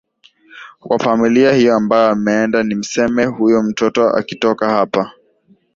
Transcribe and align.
wa 0.81 0.99
familia 0.99 1.51
hiyo 1.53 1.75
ambayo 1.75 2.11
imeenda 2.13 2.63
nisema 2.63 3.25
huyo 3.25 3.63
mtoto 3.63 4.09
akitoka 4.09 4.69
hapa 4.69 5.11